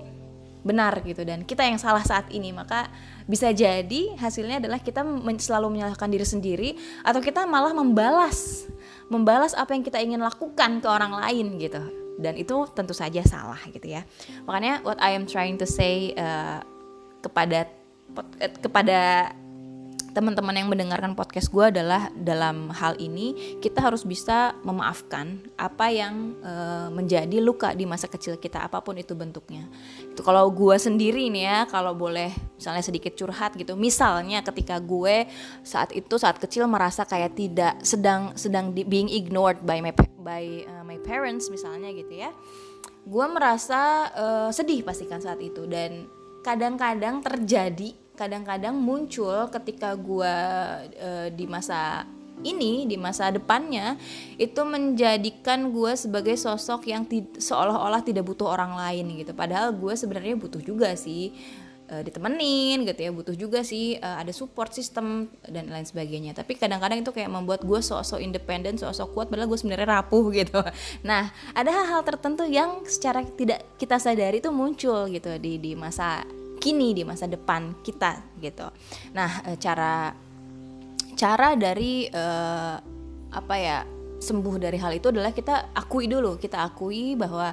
benar 0.64 0.96
gitu. 1.04 1.20
Dan 1.20 1.44
kita 1.44 1.68
yang 1.68 1.76
salah 1.76 2.00
saat 2.04 2.32
ini 2.32 2.52
maka 2.52 2.88
bisa 3.28 3.52
jadi 3.52 4.16
hasilnya 4.16 4.64
adalah 4.64 4.80
kita 4.80 5.04
selalu 5.40 5.80
menyalahkan 5.80 6.08
diri 6.08 6.24
sendiri 6.28 6.70
atau 7.04 7.20
kita 7.20 7.44
malah 7.44 7.72
membalas 7.76 8.68
membalas 9.12 9.52
apa 9.52 9.76
yang 9.76 9.84
kita 9.84 10.00
ingin 10.00 10.20
lakukan 10.20 10.80
ke 10.80 10.88
orang 10.88 11.12
lain 11.12 11.60
gitu 11.60 12.03
dan 12.18 12.38
itu 12.38 12.54
tentu 12.72 12.94
saja 12.94 13.22
salah 13.26 13.58
gitu 13.70 13.86
ya. 13.90 14.06
Makanya 14.46 14.82
what 14.86 14.98
I 15.02 15.14
am 15.14 15.26
trying 15.26 15.58
to 15.58 15.66
say 15.66 16.14
uh, 16.14 16.62
kepada 17.24 17.66
kepada 18.62 19.32
teman-teman 20.14 20.54
yang 20.54 20.70
mendengarkan 20.70 21.18
podcast 21.18 21.50
gue 21.50 21.74
adalah 21.74 22.06
dalam 22.14 22.70
hal 22.70 22.94
ini 23.02 23.58
kita 23.58 23.82
harus 23.82 24.06
bisa 24.06 24.54
memaafkan 24.62 25.42
apa 25.58 25.90
yang 25.90 26.38
e, 26.38 26.52
menjadi 26.94 27.42
luka 27.42 27.74
di 27.74 27.82
masa 27.82 28.06
kecil 28.06 28.38
kita 28.38 28.62
apa 28.62 28.78
pun 28.78 28.94
itu 28.94 29.18
bentuknya. 29.18 29.66
Itu 30.06 30.22
kalau 30.22 30.46
gue 30.54 30.78
sendiri 30.78 31.26
nih 31.34 31.44
ya 31.44 31.58
kalau 31.66 31.98
boleh 31.98 32.30
misalnya 32.54 32.86
sedikit 32.86 33.18
curhat 33.18 33.58
gitu. 33.58 33.74
Misalnya 33.74 34.46
ketika 34.46 34.78
gue 34.78 35.26
saat 35.66 35.90
itu 35.90 36.14
saat 36.14 36.38
kecil 36.38 36.70
merasa 36.70 37.02
kayak 37.02 37.34
tidak 37.34 37.74
sedang 37.82 38.38
sedang 38.38 38.70
di, 38.70 38.86
being 38.86 39.10
ignored 39.10 39.58
by 39.66 39.82
my 39.82 39.90
by 40.22 40.62
uh, 40.70 40.86
my 40.86 40.96
parents 41.02 41.50
misalnya 41.50 41.90
gitu 41.90 42.22
ya. 42.22 42.30
Gue 43.04 43.26
merasa 43.26 44.08
uh, 44.14 44.50
sedih 44.54 44.86
pastikan 44.86 45.18
saat 45.18 45.42
itu. 45.42 45.66
Dan 45.66 46.06
kadang-kadang 46.46 47.24
terjadi 47.24 48.03
kadang-kadang 48.14 48.74
muncul 48.78 49.50
ketika 49.50 49.94
gue 49.98 50.34
uh, 50.98 51.28
di 51.34 51.44
masa 51.50 52.06
ini 52.42 52.84
di 52.90 52.98
masa 52.98 53.30
depannya 53.30 53.94
itu 54.36 54.58
menjadikan 54.66 55.70
gue 55.70 55.94
sebagai 55.94 56.34
sosok 56.34 56.90
yang 56.90 57.06
seolah-olah 57.38 58.02
tidak 58.02 58.26
butuh 58.26 58.50
orang 58.50 58.74
lain 58.74 59.22
gitu. 59.22 59.30
Padahal 59.36 59.70
gue 59.70 59.94
sebenarnya 59.94 60.34
butuh 60.34 60.58
juga 60.58 60.98
sih 60.98 61.30
uh, 61.90 62.02
ditemenin 62.02 62.82
gitu 62.84 63.00
ya 63.06 63.10
butuh 63.14 63.36
juga 63.38 63.62
sih 63.62 63.96
uh, 64.02 64.18
ada 64.20 64.34
support 64.34 64.74
system 64.74 65.30
dan 65.46 65.70
lain 65.70 65.86
sebagainya. 65.86 66.34
Tapi 66.34 66.58
kadang-kadang 66.58 67.06
itu 67.06 67.10
kayak 67.14 67.30
membuat 67.30 67.62
gue 67.62 67.80
sosok 67.80 68.18
independen 68.18 68.76
sosok 68.76 69.14
kuat 69.14 69.26
padahal 69.30 69.48
gue 69.48 69.58
sebenarnya 69.58 69.88
rapuh 70.02 70.24
gitu. 70.40 70.60
Nah 71.06 71.30
ada 71.54 71.70
hal-hal 71.70 72.02
tertentu 72.02 72.44
yang 72.44 72.82
secara 72.84 73.22
tidak 73.38 73.62
kita 73.78 73.96
sadari 74.02 74.42
itu 74.42 74.50
muncul 74.50 75.06
gitu 75.06 75.38
di 75.38 75.62
di 75.62 75.72
masa 75.78 76.26
kini 76.64 76.96
di 76.96 77.04
masa 77.04 77.28
depan 77.28 77.84
kita 77.84 78.40
gitu. 78.40 78.64
Nah, 79.12 79.44
e, 79.44 79.60
cara 79.60 80.16
cara 81.14 81.52
dari 81.54 82.08
uh, 82.08 82.76
apa 83.28 83.54
ya 83.60 83.84
sembuh 84.18 84.56
dari 84.56 84.80
hal 84.80 84.96
itu 84.96 85.12
adalah 85.12 85.36
kita 85.36 85.76
akui 85.76 86.08
dulu, 86.08 86.40
kita 86.40 86.64
akui 86.64 87.12
bahwa 87.14 87.52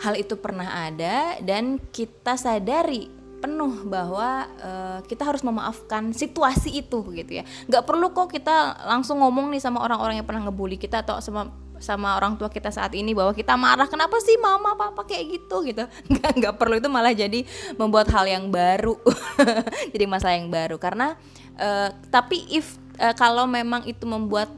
hal 0.00 0.14
itu 0.16 0.40
pernah 0.40 0.88
ada 0.88 1.36
dan 1.44 1.76
kita 1.92 2.40
sadari 2.40 3.12
penuh 3.36 3.84
bahwa 3.84 4.48
uh, 4.64 4.98
kita 5.04 5.28
harus 5.28 5.44
memaafkan 5.44 6.16
situasi 6.16 6.80
itu 6.80 7.04
gitu 7.12 7.32
ya. 7.36 7.44
Gak 7.68 7.84
perlu 7.84 8.10
kok 8.16 8.32
kita 8.32 8.88
langsung 8.88 9.20
ngomong 9.20 9.52
nih 9.52 9.60
sama 9.60 9.84
orang-orang 9.84 10.18
yang 10.18 10.26
pernah 10.26 10.48
ngebully 10.48 10.80
kita 10.80 11.04
atau 11.04 11.20
sama 11.20 11.52
sama 11.78 12.16
orang 12.16 12.36
tua 12.40 12.48
kita 12.48 12.72
saat 12.72 12.92
ini 12.96 13.12
bahwa 13.12 13.32
kita 13.36 13.54
marah 13.54 13.88
kenapa 13.88 14.16
sih 14.22 14.36
mama 14.40 14.76
papa 14.76 15.04
kayak 15.04 15.24
gitu? 15.40 15.62
Gitu. 15.64 15.84
Nggak 16.12 16.32
nggak 16.42 16.54
perlu 16.58 16.76
itu 16.78 16.88
malah 16.90 17.12
jadi 17.12 17.44
membuat 17.76 18.08
hal 18.12 18.26
yang 18.28 18.48
baru. 18.52 18.96
Jadi 19.92 20.04
masalah 20.08 20.36
yang 20.36 20.50
baru. 20.52 20.76
Karena 20.76 21.16
uh, 21.56 21.88
tapi 22.12 22.44
if 22.52 22.76
uh, 23.00 23.14
kalau 23.16 23.48
memang 23.48 23.84
itu 23.88 24.04
membuat 24.04 24.48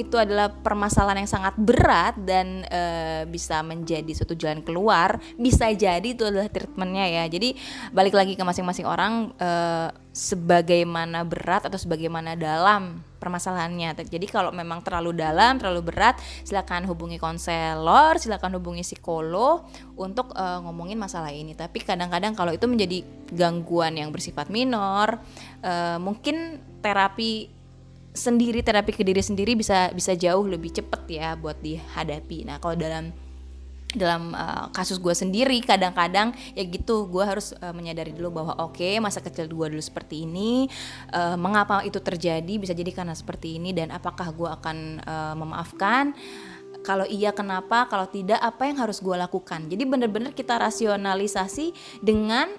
itu 0.00 0.16
adalah 0.16 0.48
permasalahan 0.48 1.20
yang 1.20 1.30
sangat 1.30 1.52
berat 1.60 2.16
dan 2.24 2.64
e, 2.64 2.82
bisa 3.28 3.60
menjadi 3.60 4.08
suatu 4.16 4.32
jalan 4.32 4.64
keluar. 4.64 5.20
Bisa 5.36 5.68
jadi 5.68 6.04
itu 6.04 6.24
adalah 6.24 6.48
treatmentnya 6.48 7.04
ya. 7.04 7.24
Jadi 7.28 7.52
balik 7.92 8.16
lagi 8.16 8.32
ke 8.32 8.40
masing-masing 8.40 8.88
orang 8.88 9.36
e, 9.36 9.50
sebagaimana 10.16 11.28
berat 11.28 11.68
atau 11.68 11.76
sebagaimana 11.76 12.40
dalam 12.40 13.04
permasalahannya. 13.20 13.92
Jadi 14.08 14.26
kalau 14.32 14.48
memang 14.48 14.80
terlalu 14.80 15.12
dalam 15.12 15.60
terlalu 15.60 15.92
berat 15.92 16.16
silakan 16.42 16.88
hubungi 16.88 17.20
konselor 17.20 18.16
silakan 18.16 18.56
hubungi 18.56 18.80
psikolog 18.80 19.68
untuk 20.00 20.32
e, 20.32 20.44
ngomongin 20.64 20.96
masalah 20.96 21.28
ini. 21.28 21.52
Tapi 21.52 21.84
kadang-kadang 21.84 22.32
kalau 22.32 22.56
itu 22.56 22.64
menjadi 22.64 23.04
gangguan 23.28 23.92
yang 24.00 24.08
bersifat 24.08 24.48
minor 24.48 25.20
e, 25.60 26.00
mungkin 26.00 26.64
terapi 26.80 27.61
sendiri 28.12 28.60
terapi 28.60 28.92
ke 28.92 29.02
diri 29.02 29.24
sendiri 29.24 29.56
bisa 29.56 29.88
bisa 29.92 30.12
jauh 30.12 30.44
lebih 30.44 30.72
cepet 30.72 31.02
ya 31.08 31.32
buat 31.36 31.56
dihadapi. 31.60 32.44
Nah 32.44 32.60
kalau 32.60 32.76
dalam 32.76 33.12
dalam 33.92 34.32
uh, 34.32 34.72
kasus 34.72 34.96
gue 34.96 35.12
sendiri 35.12 35.60
kadang-kadang 35.60 36.32
ya 36.56 36.64
gitu 36.64 37.08
gue 37.12 37.24
harus 37.24 37.52
uh, 37.60 37.76
menyadari 37.76 38.16
dulu 38.16 38.40
bahwa 38.40 38.52
oke 38.64 38.80
okay, 38.80 38.96
masa 38.96 39.20
kecil 39.20 39.48
gue 39.52 39.66
dulu 39.68 39.82
seperti 39.84 40.24
ini 40.24 40.64
uh, 41.12 41.36
mengapa 41.36 41.84
itu 41.84 42.00
terjadi 42.00 42.56
bisa 42.56 42.72
jadi 42.72 42.88
karena 42.88 43.12
seperti 43.12 43.60
ini 43.60 43.76
dan 43.76 43.92
apakah 43.92 44.32
gue 44.32 44.48
akan 44.48 44.76
uh, 45.04 45.34
memaafkan? 45.36 46.16
Kalau 46.82 47.06
iya 47.06 47.30
kenapa? 47.30 47.86
Kalau 47.86 48.10
tidak 48.10 48.42
apa 48.42 48.66
yang 48.66 48.82
harus 48.82 48.98
gue 48.98 49.14
lakukan? 49.14 49.70
Jadi 49.70 49.86
benar-benar 49.86 50.34
kita 50.34 50.58
rasionalisasi 50.58 52.00
dengan 52.02 52.50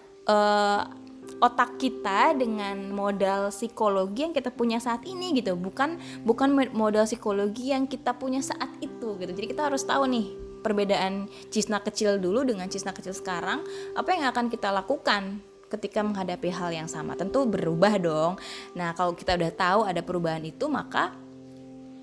otak 1.41 1.81
kita 1.81 2.37
dengan 2.37 2.91
modal 2.91 3.49
psikologi 3.49 4.25
yang 4.27 4.33
kita 4.35 4.53
punya 4.53 4.77
saat 4.77 5.05
ini 5.07 5.33
gitu. 5.37 5.57
Bukan 5.57 5.97
bukan 6.27 6.49
modal 6.73 7.05
psikologi 7.07 7.71
yang 7.73 7.89
kita 7.89 8.13
punya 8.17 8.43
saat 8.43 8.69
itu 8.83 9.17
gitu. 9.17 9.31
Jadi 9.31 9.47
kita 9.49 9.69
harus 9.71 9.85
tahu 9.85 10.05
nih 10.09 10.25
perbedaan 10.63 11.27
cisna 11.51 11.83
kecil 11.83 12.17
dulu 12.21 12.47
dengan 12.47 12.71
cisna 12.71 12.95
kecil 12.95 13.11
sekarang 13.11 13.61
apa 13.99 14.09
yang 14.15 14.31
akan 14.31 14.47
kita 14.47 14.71
lakukan 14.71 15.43
ketika 15.67 16.05
menghadapi 16.05 16.53
hal 16.53 16.69
yang 16.69 16.87
sama? 16.87 17.17
Tentu 17.17 17.49
berubah 17.49 17.97
dong. 17.97 18.37
Nah 18.77 18.93
kalau 18.93 19.17
kita 19.17 19.33
udah 19.33 19.51
tahu 19.51 19.79
ada 19.89 19.99
perubahan 20.05 20.45
itu 20.45 20.69
maka 20.69 21.11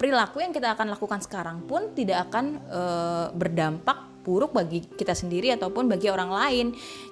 perilaku 0.00 0.40
yang 0.40 0.50
kita 0.50 0.72
akan 0.72 0.96
lakukan 0.96 1.20
sekarang 1.20 1.68
pun 1.68 1.92
tidak 1.92 2.28
akan 2.32 2.56
e, 2.64 2.82
berdampak 3.36 4.09
buruk 4.20 4.52
bagi 4.52 4.84
kita 4.84 5.16
sendiri 5.16 5.52
ataupun 5.56 5.88
bagi 5.88 6.12
orang 6.12 6.30
lain. 6.30 6.66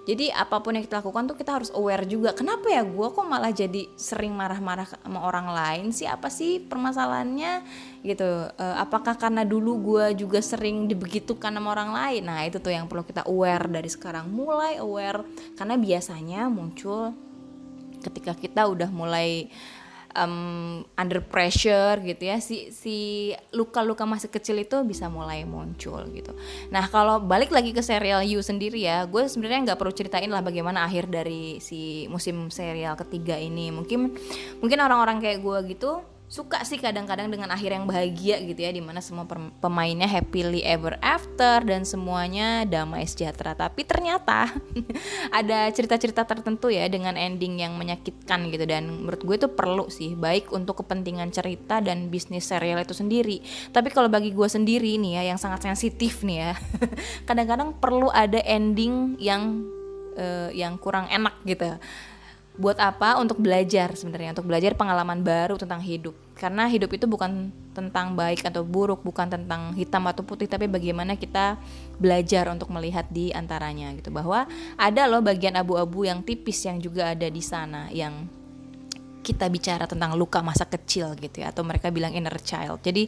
Jadi 0.05 0.33
apa 0.33 0.61
pun 0.61 0.77
yang 0.77 0.85
kita 0.85 1.00
lakukan 1.00 1.29
tuh 1.29 1.37
kita 1.37 1.61
harus 1.61 1.71
aware 1.73 2.05
juga. 2.05 2.33
Kenapa 2.37 2.69
ya 2.69 2.85
gue 2.85 3.09
kok 3.12 3.27
malah 3.29 3.53
jadi 3.53 3.88
sering 3.97 4.33
marah-marah 4.33 4.88
sama 4.88 5.25
orang 5.25 5.49
lain 5.53 5.87
sih? 5.93 6.09
Apa 6.09 6.29
sih 6.29 6.61
permasalahannya? 6.61 7.65
Gitu. 8.05 8.31
Uh, 8.57 8.77
apakah 8.81 9.17
karena 9.17 9.45
dulu 9.45 9.97
gue 9.97 10.25
juga 10.25 10.41
sering 10.41 10.88
dibegitukan 10.88 11.53
sama 11.53 11.73
orang 11.73 11.91
lain? 11.93 12.23
Nah 12.29 12.45
itu 12.45 12.61
tuh 12.61 12.73
yang 12.73 12.88
perlu 12.88 13.05
kita 13.05 13.25
aware. 13.29 13.69
Dari 13.69 13.88
sekarang 13.88 14.29
mulai 14.29 14.81
aware. 14.81 15.25
Karena 15.57 15.77
biasanya 15.77 16.49
muncul 16.49 17.12
ketika 17.99 18.33
kita 18.38 18.62
udah 18.71 18.88
mulai 18.95 19.50
um, 20.17 20.85
under 20.97 21.21
pressure 21.21 22.00
gitu 22.00 22.23
ya 22.29 22.38
si 22.41 22.73
si 22.73 22.97
luka-luka 23.53 24.09
masih 24.09 24.33
kecil 24.33 24.57
itu 24.62 24.77
bisa 24.87 25.11
mulai 25.12 25.45
muncul 25.45 26.00
gitu. 26.15 26.33
Nah 26.73 26.87
kalau 26.88 27.21
balik 27.21 27.53
lagi 27.53 27.75
ke 27.75 27.83
serial 27.85 28.25
You 28.25 28.41
sendiri 28.41 28.81
ya, 28.81 29.05
gue 29.05 29.29
sebenarnya 29.29 29.73
nggak 29.73 29.79
perlu 29.81 29.93
ceritain 29.93 30.31
lah 30.31 30.41
bagaimana 30.41 30.85
akhir 30.85 31.11
dari 31.11 31.61
si 31.61 32.07
musim 32.09 32.49
serial 32.49 32.97
ketiga 32.97 33.37
ini. 33.37 33.69
Mungkin 33.75 34.15
mungkin 34.62 34.79
orang-orang 34.81 35.21
kayak 35.21 35.38
gue 35.45 35.59
gitu 35.77 36.00
suka 36.29 36.61
sih 36.63 36.77
kadang-kadang 36.77 37.33
dengan 37.33 37.49
akhir 37.49 37.73
yang 37.73 37.89
bahagia 37.89 38.37
gitu 38.45 38.61
ya 38.61 38.69
di 38.69 38.85
mana 38.85 39.01
semua 39.01 39.25
pemainnya 39.65 40.05
happily 40.05 40.61
ever 40.61 41.01
after 41.01 41.65
dan 41.65 41.89
semuanya 41.89 42.69
damai 42.69 43.09
sejahtera. 43.09 43.57
Tapi 43.57 43.89
ternyata 43.89 44.53
ada 45.41 45.73
cerita-cerita 45.73 46.29
tertentu 46.29 46.69
ya 46.69 46.85
dengan 46.93 47.17
ending 47.17 47.65
yang 47.65 47.81
menyakitkan 47.81 48.53
gitu. 48.53 48.69
Dan 48.69 49.09
menurut 49.09 49.25
gue 49.25 49.37
itu 49.41 49.49
perlu 49.49 49.89
sih 49.89 50.13
baik 50.13 50.53
untuk 50.53 50.85
kepentingan 50.85 51.33
cerita 51.33 51.81
dan 51.81 52.13
bisnis 52.13 52.45
serial 52.45 52.85
itu 52.85 52.93
sendiri. 52.93 53.41
Tapi 53.73 53.89
kalau 53.89 54.13
bagi 54.13 54.37
gue 54.37 54.49
sendiri 54.49 55.01
nih 55.01 55.21
ya 55.21 55.23
yang 55.35 55.41
sangat 55.41 55.65
sensitif 55.65 56.21
nih 56.23 56.39
ya 56.39 56.53
kadang-kadang 57.29 57.73
perlu 57.77 58.13
ada 58.13 58.39
ending 58.45 59.17
yang 59.17 59.65
uh, 60.19 60.51
yang 60.53 60.77
kurang 60.77 61.09
enak 61.09 61.35
gitu 61.49 61.79
buat 62.59 62.77
apa? 62.83 63.17
Untuk 63.23 63.38
belajar 63.38 63.95
sebenarnya 63.95 64.35
untuk 64.35 64.50
belajar 64.50 64.75
pengalaman 64.75 65.23
baru 65.23 65.55
tentang 65.55 65.79
hidup. 65.81 66.12
Karena 66.35 66.67
hidup 66.67 66.91
itu 66.91 67.07
bukan 67.07 67.55
tentang 67.73 68.19
baik 68.19 68.43
atau 68.43 68.67
buruk 68.67 69.07
bukan 69.07 69.31
tentang 69.31 69.73
hitam 69.79 70.03
atau 70.11 70.27
putih 70.27 70.50
tapi 70.50 70.67
bagaimana 70.67 71.15
kita 71.15 71.55
belajar 72.03 72.50
untuk 72.50 72.69
melihat 72.75 73.07
di 73.09 73.31
antaranya 73.31 73.95
gitu. 73.95 74.11
Bahwa 74.11 74.45
ada 74.75 75.07
loh 75.07 75.23
bagian 75.23 75.55
abu-abu 75.55 76.05
yang 76.05 76.27
tipis 76.27 76.67
yang 76.67 76.83
juga 76.83 77.15
ada 77.15 77.31
di 77.31 77.41
sana 77.41 77.88
yang 77.95 78.27
kita 79.23 79.45
bicara 79.53 79.85
tentang 79.85 80.17
luka 80.17 80.41
masa 80.41 80.65
kecil 80.65 81.12
gitu 81.21 81.45
ya 81.45 81.53
atau 81.53 81.61
mereka 81.61 81.93
bilang 81.93 82.17
inner 82.17 82.35
child. 82.41 82.81
Jadi 82.81 83.07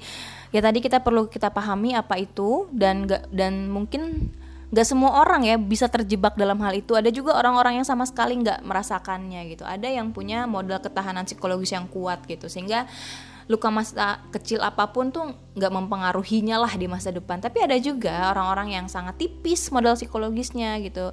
ya 0.53 0.61
tadi 0.61 0.79
kita 0.85 1.01
perlu 1.01 1.27
kita 1.33 1.49
pahami 1.49 1.97
apa 1.97 2.21
itu 2.21 2.69
dan 2.71 3.09
gak, 3.09 3.33
dan 3.33 3.73
mungkin 3.73 4.29
Gak 4.71 4.87
semua 4.87 5.19
orang 5.19 5.43
ya 5.43 5.59
bisa 5.59 5.91
terjebak 5.91 6.39
dalam 6.39 6.59
hal 6.63 6.71
itu. 6.79 6.95
Ada 6.95 7.11
juga 7.11 7.35
orang-orang 7.35 7.83
yang 7.83 7.87
sama 7.87 8.07
sekali 8.07 8.39
nggak 8.39 8.63
merasakannya 8.63 9.51
gitu. 9.51 9.67
Ada 9.67 9.91
yang 9.91 10.15
punya 10.15 10.47
modal 10.47 10.79
ketahanan 10.79 11.27
psikologis 11.27 11.75
yang 11.75 11.91
kuat 11.91 12.23
gitu. 12.31 12.47
Sehingga 12.47 12.87
luka 13.51 13.67
masa 13.67 14.23
kecil 14.31 14.63
apa 14.63 14.95
pun 14.95 15.11
tuh 15.11 15.35
nggak 15.59 15.75
mempengaruhinya 15.75 16.55
lah 16.63 16.71
di 16.79 16.87
masa 16.87 17.11
depan. 17.11 17.43
Tapi 17.43 17.67
ada 17.67 17.75
juga 17.83 18.31
orang-orang 18.31 18.79
yang 18.79 18.87
sangat 18.87 19.19
tipis 19.19 19.75
modal 19.75 19.99
psikologisnya 19.99 20.79
gitu 20.87 21.11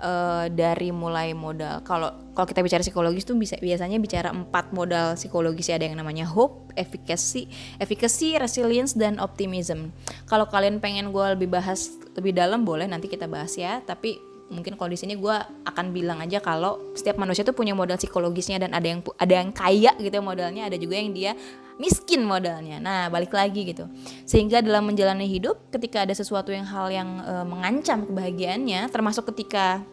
uh, 0.00 0.46
dari 0.50 0.90
mulai 0.90 1.36
modal 1.36 1.84
kalau 1.84 2.10
kalau 2.32 2.46
kita 2.48 2.64
bicara 2.64 2.80
psikologis 2.80 3.28
tuh 3.28 3.36
bisa 3.36 3.60
biasanya 3.60 4.00
bicara 4.00 4.32
empat 4.32 4.72
modal 4.72 5.12
psikologis 5.14 5.68
ya 5.68 5.76
ada 5.76 5.84
yang 5.84 6.00
namanya 6.00 6.24
hope, 6.24 6.72
efficacy, 6.72 7.52
efficacy, 7.76 8.40
resilience 8.40 8.96
dan 8.96 9.20
optimism. 9.20 9.92
Kalau 10.24 10.48
kalian 10.48 10.80
pengen 10.80 11.12
gue 11.12 11.26
lebih 11.36 11.52
bahas 11.52 11.92
lebih 12.16 12.32
dalam 12.32 12.64
boleh 12.64 12.88
nanti 12.88 13.12
kita 13.12 13.28
bahas 13.28 13.54
ya. 13.60 13.84
Tapi 13.84 14.29
mungkin 14.50 14.74
kalau 14.74 14.90
di 14.90 14.98
sini 14.98 15.14
gue 15.14 15.36
akan 15.64 15.94
bilang 15.94 16.18
aja 16.18 16.42
kalau 16.42 16.92
setiap 16.98 17.22
manusia 17.22 17.46
tuh 17.46 17.54
punya 17.54 17.72
modal 17.72 17.96
psikologisnya 17.96 18.58
dan 18.58 18.74
ada 18.74 18.84
yang 18.84 19.00
ada 19.16 19.34
yang 19.38 19.50
kaya 19.54 19.94
gitu 19.96 20.10
ya 20.10 20.22
modalnya 20.22 20.62
ada 20.66 20.76
juga 20.76 20.98
yang 20.98 21.14
dia 21.14 21.32
miskin 21.78 22.26
modalnya 22.26 22.82
nah 22.82 23.06
balik 23.06 23.30
lagi 23.30 23.70
gitu 23.70 23.86
sehingga 24.26 24.58
dalam 24.60 24.90
menjalani 24.90 25.30
hidup 25.30 25.70
ketika 25.70 26.02
ada 26.02 26.12
sesuatu 26.12 26.50
yang 26.50 26.66
hal 26.66 26.90
yang 26.90 27.22
e, 27.22 27.34
mengancam 27.46 28.04
kebahagiaannya 28.10 28.90
termasuk 28.90 29.30
ketika 29.32 29.86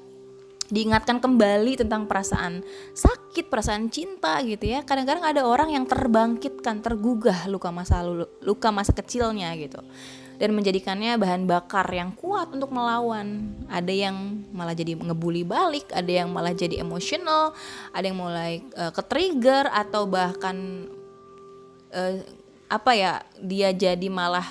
diingatkan 0.67 1.23
kembali 1.23 1.79
tentang 1.79 2.11
perasaan 2.11 2.59
sakit, 2.91 3.47
perasaan 3.47 3.87
cinta 3.87 4.35
gitu 4.43 4.67
ya. 4.67 4.83
Kadang-kadang 4.83 5.23
ada 5.23 5.47
orang 5.47 5.71
yang 5.71 5.87
terbangkitkan, 5.87 6.83
tergugah 6.83 7.47
luka 7.47 7.71
masa 7.71 8.03
lalu, 8.03 8.27
luka 8.43 8.67
masa 8.67 8.91
kecilnya 8.91 9.55
gitu 9.55 9.79
dan 10.37 10.53
menjadikannya 10.53 11.17
bahan 11.17 11.49
bakar 11.49 11.89
yang 11.89 12.13
kuat 12.13 12.53
untuk 12.53 12.69
melawan. 12.69 13.57
Ada 13.65 13.89
yang 13.89 14.45
malah 14.53 14.77
jadi 14.77 14.93
ngebully 14.93 15.41
balik, 15.41 15.89
ada 15.89 16.09
yang 16.09 16.29
malah 16.29 16.53
jadi 16.53 16.81
emosional, 16.81 17.57
ada 17.89 18.05
yang 18.05 18.17
mulai 18.17 18.61
uh, 18.77 18.93
ke-trigger 18.93 19.69
atau 19.73 20.05
bahkan 20.05 20.87
uh, 21.93 22.21
apa 22.69 22.91
ya, 22.93 23.13
dia 23.41 23.73
jadi 23.73 24.07
malah 24.07 24.45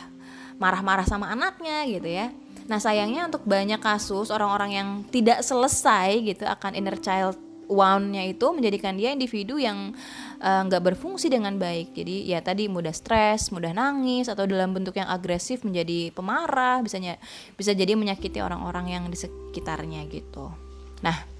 marah-marah 0.58 1.06
sama 1.06 1.30
anaknya 1.30 1.86
gitu 1.86 2.10
ya. 2.10 2.34
Nah, 2.66 2.82
sayangnya 2.82 3.30
untuk 3.30 3.46
banyak 3.46 3.78
kasus 3.78 4.34
orang-orang 4.34 4.70
yang 4.74 4.88
tidak 5.14 5.46
selesai 5.46 6.18
gitu 6.26 6.42
akan 6.42 6.74
inner 6.74 6.98
child 6.98 7.38
wound-nya 7.70 8.26
itu 8.26 8.46
menjadikan 8.50 8.94
dia 8.98 9.14
individu 9.14 9.58
yang 9.58 9.94
Eh, 9.94 10.25
nggak 10.40 10.82
uh, 10.82 10.86
berfungsi 10.92 11.32
dengan 11.32 11.56
baik. 11.56 11.96
Jadi 11.96 12.28
ya 12.28 12.44
tadi 12.44 12.68
mudah 12.68 12.92
stres 12.92 13.48
mudah 13.50 13.72
nangis 13.72 14.28
atau 14.28 14.44
dalam 14.44 14.76
bentuk 14.76 14.96
yang 14.96 15.08
agresif 15.08 15.64
menjadi 15.64 16.12
pemarah 16.12 16.84
bisanya 16.84 17.16
bisa 17.56 17.72
jadi 17.72 17.96
menyakiti 17.96 18.40
orang-orang 18.40 18.92
yang 18.92 19.04
di 19.08 19.16
sekitarnya 19.16 20.04
gitu. 20.12 20.52
Nah 21.00 21.36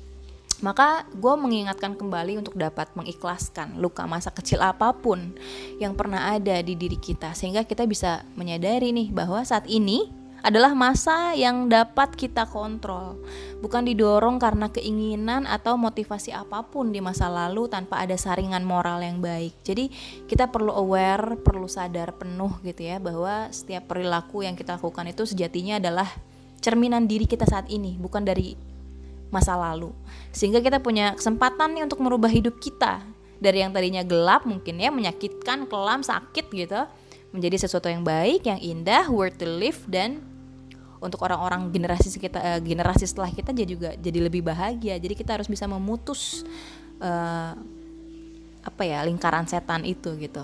maka 0.64 1.04
gue 1.12 1.34
mengingatkan 1.36 1.92
kembali 2.00 2.40
untuk 2.40 2.56
dapat 2.56 2.88
mengikhlaskan 2.96 3.76
luka 3.76 4.08
masa 4.08 4.32
kecil 4.32 4.64
apa 4.64 4.88
pun 4.96 5.36
yang 5.76 5.92
pernah 5.92 6.32
ada 6.32 6.64
di 6.64 6.72
diri 6.72 6.96
kita 6.96 7.36
sehingga 7.36 7.68
kita 7.68 7.84
bisa 7.84 8.24
menyadari 8.40 8.88
nih 8.88 9.12
bahwa 9.12 9.44
saat 9.44 9.68
ini 9.68 10.08
adalah 10.46 10.78
masa 10.78 11.34
yang 11.34 11.66
dapat 11.66 12.14
kita 12.14 12.46
kontrol, 12.46 13.18
bukan 13.58 13.82
didorong 13.82 14.38
karena 14.38 14.70
keinginan 14.70 15.42
atau 15.42 15.74
motivasi 15.74 16.30
apa 16.30 16.62
pun 16.62 16.94
di 16.94 17.02
masa 17.02 17.26
lalu 17.26 17.66
tanpa 17.66 17.98
ada 17.98 18.14
saringan 18.14 18.62
moral 18.62 19.02
yang 19.02 19.18
baik. 19.18 19.58
Jadi, 19.66 19.90
kita 20.30 20.46
perlu 20.46 20.70
aware, 20.70 21.34
perlu 21.42 21.66
sadar 21.66 22.14
penuh 22.14 22.62
gitu 22.62 22.86
ya 22.86 23.02
bahwa 23.02 23.50
setiap 23.50 23.90
perilaku 23.90 24.46
yang 24.46 24.54
kita 24.54 24.78
lakukan 24.78 25.10
itu 25.10 25.26
sejatinya 25.26 25.82
adalah 25.82 26.06
cerminan 26.62 27.10
diri 27.10 27.26
kita 27.26 27.42
saat 27.42 27.66
ini, 27.66 27.98
bukan 27.98 28.22
dari 28.22 28.54
masa 29.34 29.58
lalu. 29.58 29.90
Sehingga 30.30 30.62
kita 30.62 30.78
punya 30.78 31.18
kesempatan 31.18 31.74
nih 31.74 31.90
untuk 31.90 31.98
merubah 31.98 32.30
hidup 32.30 32.62
kita 32.62 33.02
dari 33.42 33.66
yang 33.66 33.74
tadinya 33.74 34.06
gelap 34.06 34.46
mungkin 34.46 34.78
ya 34.78 34.94
menyakitkan, 34.94 35.66
kelam, 35.66 36.06
sakit 36.06 36.46
gitu 36.54 36.86
menjadi 37.34 37.66
sesuatu 37.66 37.90
yang 37.90 38.06
baik, 38.06 38.46
yang 38.46 38.62
indah, 38.62 39.10
worth 39.10 39.42
to 39.42 39.44
live 39.44 39.82
dan 39.90 40.35
untuk 41.06 41.22
orang-orang 41.22 41.70
generasi 41.70 42.10
kita 42.18 42.38
uh, 42.42 42.60
generasi 42.60 43.06
setelah 43.06 43.30
kita 43.30 43.54
jadi 43.54 43.70
juga 43.70 43.90
jadi 43.94 44.18
lebih 44.18 44.42
bahagia 44.42 44.98
jadi 44.98 45.14
kita 45.14 45.38
harus 45.38 45.46
bisa 45.46 45.70
memutus 45.70 46.42
uh, 46.98 47.54
apa 48.66 48.82
ya 48.82 49.06
lingkaran 49.06 49.46
setan 49.46 49.86
itu 49.86 50.18
gitu 50.18 50.42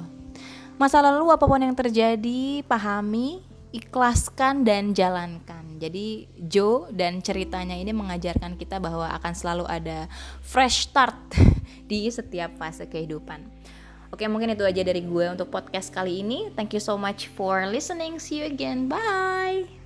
masa 0.79 1.03
lalu 1.03 1.35
apa 1.35 1.45
pun 1.45 1.59
yang 1.59 1.75
terjadi 1.75 2.63
pahami 2.65 3.43
ikhlaskan 3.75 4.63
dan 4.63 4.95
jalankan 4.95 5.67
jadi 5.83 6.31
Joe 6.39 6.95
dan 6.95 7.19
ceritanya 7.19 7.75
ini 7.75 7.91
mengajarkan 7.91 8.55
kita 8.55 8.79
bahwa 8.79 9.11
akan 9.19 9.35
selalu 9.35 9.67
ada 9.67 10.07
fresh 10.41 10.87
start 10.87 11.19
di 11.91 12.07
setiap 12.07 12.55
fase 12.55 12.87
kehidupan 12.87 13.63
Oke, 14.13 14.29
mungkin 14.29 14.53
itu 14.53 14.61
aja 14.61 14.85
dari 14.85 15.01
gue 15.01 15.25
untuk 15.33 15.49
podcast 15.49 15.89
kali 15.89 16.21
ini. 16.21 16.53
Thank 16.53 16.77
you 16.77 16.83
so 16.85 17.01
much 17.01 17.33
for 17.33 17.65
listening. 17.65 18.21
See 18.21 18.45
you 18.45 18.47
again. 18.53 18.85
Bye. 18.85 19.82